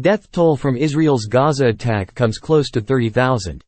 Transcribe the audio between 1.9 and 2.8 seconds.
comes close to